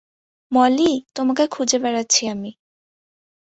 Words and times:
মলি, 0.51 0.91
তোমাকে 1.15 1.43
খুঁজে 1.47 1.77
বেড়াচ্ছি 1.77 2.21
আমি। 2.27 2.51